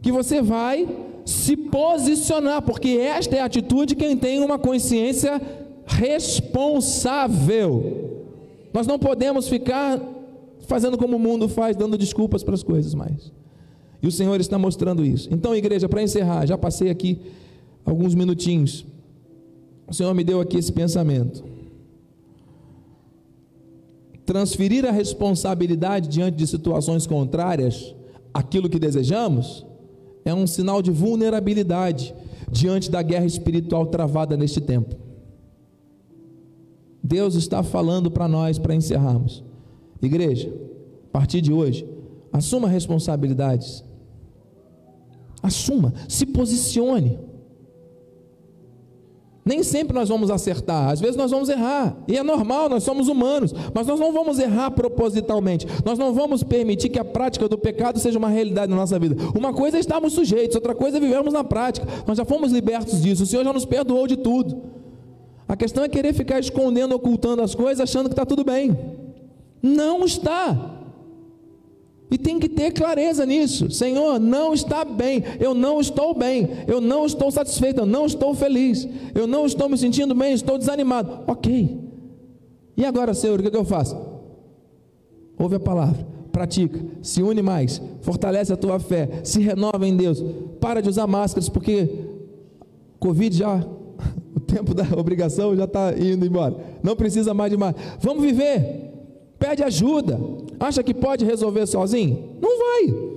[0.01, 0.89] que você vai
[1.23, 5.41] se posicionar, porque esta é a atitude de quem tem uma consciência
[5.85, 6.97] responsável.
[8.73, 10.16] Nós não podemos ficar
[10.67, 13.31] fazendo como o mundo faz, dando desculpas para as coisas mais.
[14.01, 15.27] E o Senhor está mostrando isso.
[15.31, 17.19] Então, igreja, para encerrar, já passei aqui
[17.83, 18.85] alguns minutinhos.
[19.87, 21.43] O Senhor me deu aqui esse pensamento.
[24.25, 27.95] Transferir a responsabilidade diante de situações contrárias
[28.33, 29.65] àquilo que desejamos
[30.25, 32.13] é um sinal de vulnerabilidade
[32.51, 34.95] diante da guerra espiritual travada neste tempo.
[37.01, 39.41] Deus está falando para nós para encerrarmos.
[40.01, 40.53] Igreja,
[41.09, 41.87] a partir de hoje,
[42.31, 43.83] assuma responsabilidades.
[45.41, 47.19] Assuma, se posicione.
[49.47, 53.07] Nem sempre nós vamos acertar, às vezes nós vamos errar, e é normal, nós somos
[53.07, 57.57] humanos, mas nós não vamos errar propositalmente, nós não vamos permitir que a prática do
[57.57, 59.15] pecado seja uma realidade na nossa vida.
[59.33, 63.01] Uma coisa é estarmos sujeitos, outra coisa é vivermos na prática, nós já fomos libertos
[63.01, 64.63] disso, o Senhor já nos perdoou de tudo.
[65.47, 68.77] A questão é querer ficar escondendo, ocultando as coisas, achando que está tudo bem.
[69.61, 70.77] Não está.
[72.09, 73.69] E tem que ter clareza nisso.
[73.69, 78.33] Senhor, não está bem, eu não estou bem, eu não estou satisfeito, eu não estou
[78.33, 81.23] feliz, eu não estou me sentindo bem, estou desanimado.
[81.27, 81.87] Ok.
[82.77, 83.97] E agora, Senhor, o que, eu faço?
[85.37, 90.23] Ouve a palavra, pratica, se une mais, fortalece a tua fé, se renova em Deus,
[90.61, 91.89] para de usar máscaras, porque
[92.99, 93.55] Covid já,
[94.33, 96.55] o tempo da obrigação já está indo embora.
[96.81, 97.97] Não precisa mais de máscara.
[97.99, 98.86] Vamos viver
[99.39, 100.19] Pede ajuda.
[100.59, 102.37] Acha que pode resolver sozinho?
[102.41, 103.07] Não vai.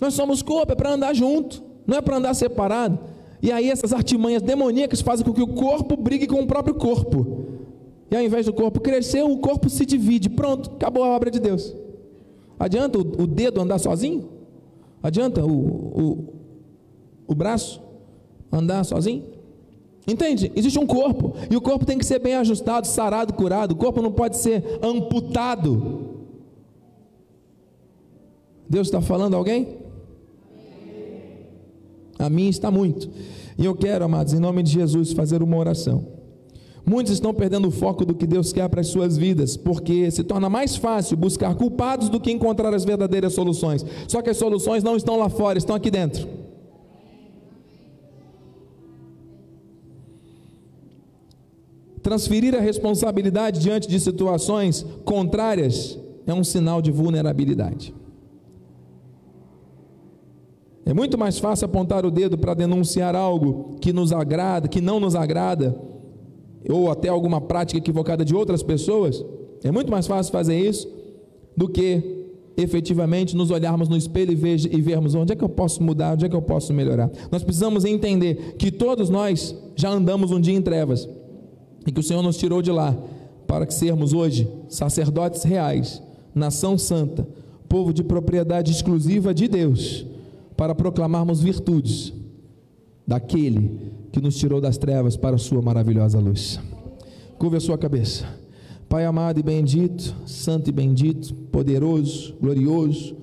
[0.00, 2.98] Nós somos corpo, é para andar junto, não é para andar separado.
[3.40, 7.46] E aí essas artimanhas demoníacas fazem com que o corpo brigue com o próprio corpo.
[8.10, 10.28] E ao invés do corpo crescer, o corpo se divide.
[10.28, 11.74] Pronto, acabou a obra de Deus.
[12.58, 14.28] Adianta o, o dedo andar sozinho?
[15.02, 16.34] Adianta o, o,
[17.26, 17.82] o braço
[18.52, 19.24] andar sozinho?
[20.06, 20.50] Entende?
[20.56, 23.72] Existe um corpo e o corpo tem que ser bem ajustado, sarado, curado.
[23.72, 26.10] O corpo não pode ser amputado.
[28.68, 29.78] Deus está falando a alguém?
[32.18, 33.10] A mim está muito.
[33.58, 36.06] E eu quero, amados, em nome de Jesus, fazer uma oração.
[36.84, 40.24] Muitos estão perdendo o foco do que Deus quer para as suas vidas, porque se
[40.24, 43.84] torna mais fácil buscar culpados do que encontrar as verdadeiras soluções.
[44.08, 46.26] Só que as soluções não estão lá fora, estão aqui dentro.
[52.02, 57.94] Transferir a responsabilidade diante de situações contrárias é um sinal de vulnerabilidade.
[60.84, 64.98] É muito mais fácil apontar o dedo para denunciar algo que nos agrada, que não
[64.98, 65.76] nos agrada,
[66.68, 69.24] ou até alguma prática equivocada de outras pessoas.
[69.62, 70.88] É muito mais fácil fazer isso
[71.56, 72.20] do que
[72.56, 76.28] efetivamente nos olharmos no espelho e, vermos onde é que eu posso mudar, onde é
[76.28, 77.10] que eu posso melhorar.
[77.30, 81.08] Nós precisamos entender que todos nós já andamos um dia em trevas
[81.86, 82.96] e que o Senhor nos tirou de lá
[83.46, 86.02] para que sermos hoje sacerdotes reais,
[86.34, 87.28] nação santa,
[87.68, 90.06] povo de propriedade exclusiva de Deus,
[90.56, 92.12] para proclamarmos virtudes
[93.06, 96.58] daquele que nos tirou das trevas para a sua maravilhosa luz.
[97.38, 98.26] Curva a sua cabeça.
[98.88, 103.16] Pai amado e bendito, santo e bendito, poderoso, glorioso,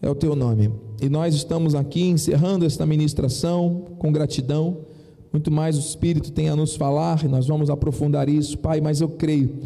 [0.00, 0.70] é o teu nome.
[1.00, 4.78] E nós estamos aqui encerrando esta ministração com gratidão
[5.32, 9.00] muito mais o Espírito tem a nos falar, e nós vamos aprofundar isso, Pai, mas
[9.00, 9.58] eu creio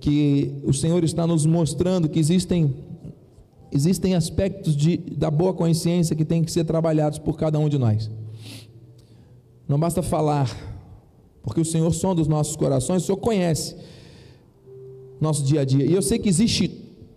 [0.00, 2.74] que o Senhor está nos mostrando que existem
[3.70, 7.76] existem aspectos de, da boa consciência que têm que ser trabalhados por cada um de
[7.76, 8.10] nós.
[9.68, 10.50] Não basta falar,
[11.42, 13.76] porque o Senhor sonda os nossos corações, o Senhor conhece
[15.20, 15.84] nosso dia a dia.
[15.84, 16.68] E eu sei que existe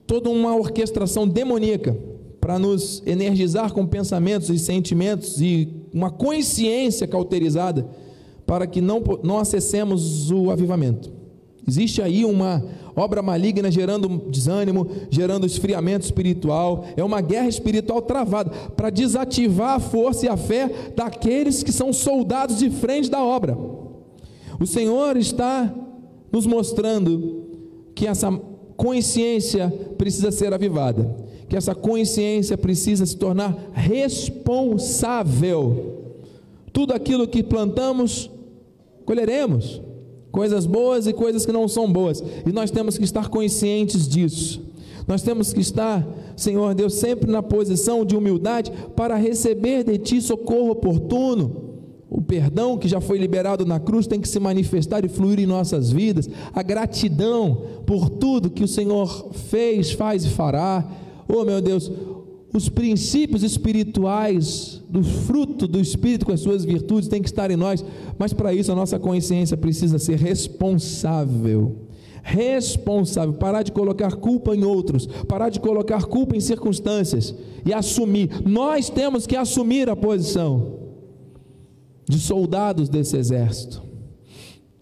[0.06, 1.98] toda uma orquestração demoníaca
[2.42, 7.88] para nos energizar com pensamentos e sentimentos e uma consciência cauterizada
[8.46, 11.12] para que não, não acessemos o avivamento.
[11.68, 12.64] Existe aí uma
[12.96, 19.80] obra maligna gerando desânimo, gerando esfriamento espiritual, é uma guerra espiritual travada para desativar a
[19.80, 23.58] força e a fé daqueles que são soldados de frente da obra.
[24.60, 25.74] O Senhor está
[26.32, 27.46] nos mostrando
[27.96, 28.32] que essa
[28.76, 35.26] consciência precisa ser avivada que essa consciência precisa se tornar responsável.
[36.72, 38.32] Tudo aquilo que plantamos,
[39.06, 39.82] colheremos.
[40.32, 44.62] coisas boas e coisas que não são boas, e nós temos que estar conscientes disso.
[45.06, 50.22] Nós temos que estar, Senhor Deus, sempre na posição de humildade para receber de Ti
[50.22, 51.70] socorro oportuno.
[52.10, 55.46] O perdão que já foi liberado na cruz tem que se manifestar e fluir em
[55.46, 56.30] nossas vidas.
[56.54, 60.88] A gratidão por tudo que o Senhor fez, faz e fará.
[61.34, 61.90] Oh, meu Deus,
[62.54, 67.56] os princípios espirituais do fruto do Espírito com as suas virtudes têm que estar em
[67.56, 67.84] nós,
[68.20, 71.88] mas para isso a nossa consciência precisa ser responsável.
[72.24, 77.34] Responsável, parar de colocar culpa em outros, parar de colocar culpa em circunstâncias
[77.66, 78.30] e assumir.
[78.46, 80.80] Nós temos que assumir a posição
[82.08, 83.91] de soldados desse exército.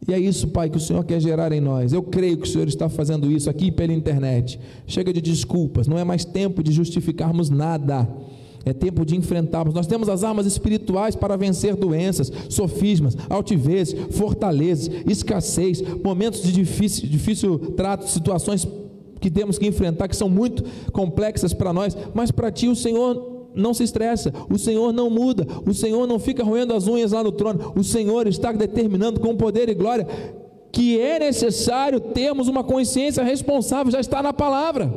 [0.10, 1.94] E é isso, Pai, que o Senhor quer gerar em nós.
[1.94, 4.60] Eu creio que o Senhor está fazendo isso aqui pela internet.
[4.88, 8.10] Chega de desculpas, não é mais tempo de justificarmos nada.
[8.66, 9.72] É tempo de enfrentarmos.
[9.76, 17.08] Nós temos as armas espirituais para vencer doenças, sofismas, altivez, fortalezas, escassez, momentos de difícil,
[17.08, 18.68] difícil trato, situações
[19.22, 23.39] que temos que enfrentar, que são muito complexas para nós, mas para ti o Senhor
[23.60, 27.24] não se estressa, o Senhor não muda, o Senhor não fica roendo as unhas lá
[27.24, 30.08] no trono, o Senhor está determinando com poder e glória
[30.72, 34.92] que é necessário termos uma consciência responsável, já está na palavra.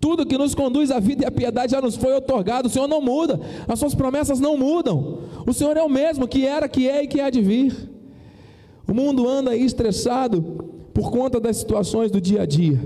[0.00, 2.88] Tudo que nos conduz à vida e à piedade já nos foi otorgado, o Senhor
[2.88, 6.88] não muda, as suas promessas não mudam, o Senhor é o mesmo que era, que
[6.88, 7.90] é e que há de vir.
[8.88, 10.42] O mundo anda aí estressado
[10.92, 12.80] por conta das situações do dia a dia,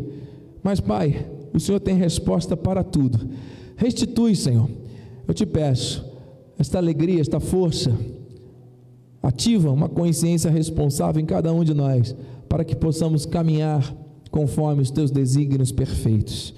[0.63, 3.31] mas Pai, o Senhor tem resposta para tudo.
[3.77, 4.69] Restitui, Senhor.
[5.29, 6.05] Eu te peço,
[6.59, 7.93] esta alegria, esta força,
[9.23, 12.15] ativa uma consciência responsável em cada um de nós,
[12.49, 13.95] para que possamos caminhar
[14.31, 16.55] conforme os teus desígnios perfeitos.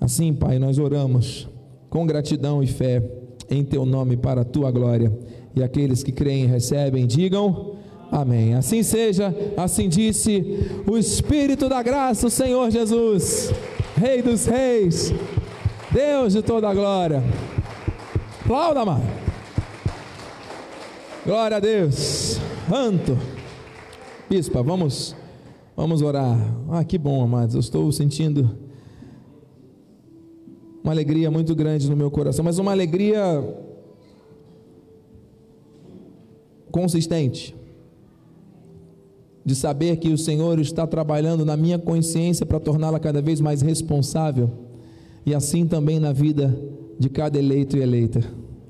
[0.00, 1.48] Assim, Pai, nós oramos
[1.90, 3.02] com gratidão e fé
[3.50, 5.12] em teu nome para a tua glória.
[5.54, 7.76] E aqueles que creem e recebem, digam:
[8.10, 8.54] Amém.
[8.54, 13.52] Assim seja, assim disse o Espírito da graça, o Senhor Jesus,
[13.96, 15.12] Rei dos Reis.
[15.96, 17.22] Deus de toda a glória.
[18.44, 19.02] Aplauda, amado.
[21.24, 22.38] Glória a Deus.
[22.68, 23.16] Santo.
[24.28, 25.16] Bispa, vamos,
[25.74, 26.36] vamos orar.
[26.68, 27.54] Ah, que bom, amados.
[27.54, 28.58] Eu estou sentindo
[30.84, 33.42] uma alegria muito grande no meu coração, mas uma alegria
[36.70, 37.56] consistente
[39.42, 43.62] de saber que o Senhor está trabalhando na minha consciência para torná-la cada vez mais
[43.62, 44.65] responsável
[45.26, 46.56] e assim também na vida
[46.98, 48.20] de cada eleito e eleita.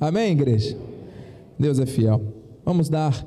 [0.01, 0.77] Amém, igreja?
[1.59, 2.23] Deus é fiel.
[2.65, 3.27] Vamos dar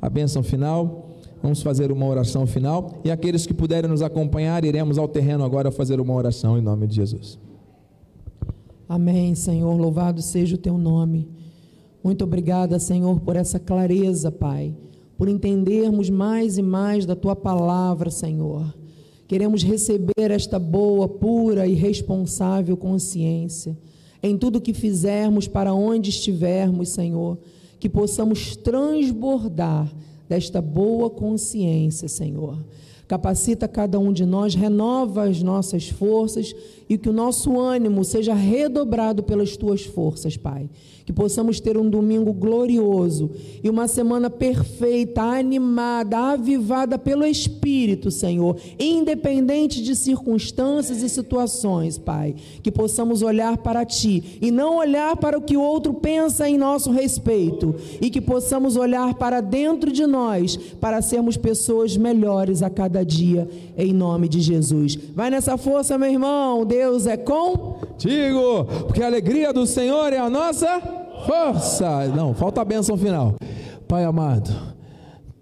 [0.00, 1.08] a bênção final,
[1.42, 5.72] vamos fazer uma oração final e aqueles que puderem nos acompanhar, iremos ao terreno agora
[5.72, 7.36] fazer uma oração em nome de Jesus.
[8.88, 9.76] Amém, Senhor.
[9.76, 11.28] Louvado seja o teu nome.
[12.02, 14.74] Muito obrigada, Senhor, por essa clareza, Pai,
[15.18, 18.72] por entendermos mais e mais da tua palavra, Senhor
[19.28, 23.76] Queremos receber esta boa, pura e responsável consciência
[24.22, 27.38] em tudo que fizermos, para onde estivermos, Senhor,
[27.78, 29.92] que possamos transbordar
[30.28, 32.58] desta boa consciência, Senhor.
[33.08, 36.54] Capacita cada um de nós, renova as nossas forças
[36.88, 40.68] e que o nosso ânimo seja redobrado pelas tuas forças, Pai
[41.08, 43.30] que possamos ter um domingo glorioso
[43.64, 52.34] e uma semana perfeita, animada, avivada pelo Espírito, Senhor, independente de circunstâncias e situações, Pai.
[52.62, 56.58] Que possamos olhar para Ti e não olhar para o que o outro pensa em
[56.58, 62.68] nosso respeito, e que possamos olhar para dentro de nós para sermos pessoas melhores a
[62.68, 64.96] cada dia, em nome de Jesus.
[65.14, 70.30] Vai nessa força, meu irmão, Deus é contigo, porque a alegria do Senhor é a
[70.30, 72.06] nossa Força!
[72.08, 73.36] Não, falta a bênção final.
[73.86, 74.50] Pai amado,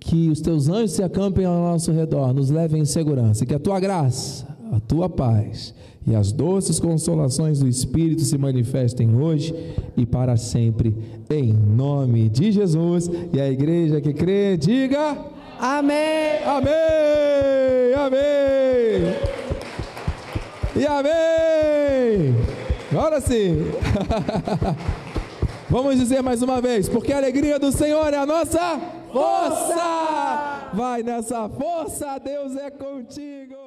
[0.00, 3.58] que os teus anjos se acampem ao nosso redor, nos levem em segurança, que a
[3.58, 5.74] tua graça, a tua paz
[6.06, 9.54] e as doces consolações do Espírito se manifestem hoje
[9.96, 10.96] e para sempre,
[11.28, 13.10] em nome de Jesus.
[13.32, 15.16] E a igreja que crê, diga:
[15.58, 16.44] Amém!
[16.44, 17.94] Amém!
[17.94, 19.16] Amém!
[20.76, 22.34] E amém!
[22.92, 23.72] Agora sim!
[25.68, 28.80] Vamos dizer mais uma vez, porque a alegria do Senhor é a nossa
[29.12, 30.70] força.
[30.74, 33.65] Vai nessa força, Deus é contigo.